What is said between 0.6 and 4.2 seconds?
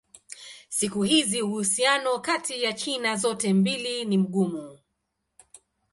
Siku hizi uhusiano kati ya China zote mbili ni